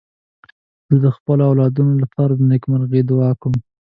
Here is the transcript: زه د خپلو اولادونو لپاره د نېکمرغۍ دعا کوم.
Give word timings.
زه 0.89 0.95
د 1.03 1.05
خپلو 1.15 1.41
اولادونو 1.49 1.93
لپاره 2.03 2.31
د 2.35 2.41
نېکمرغۍ 2.51 3.01
دعا 3.09 3.29
کوم. 3.41 3.53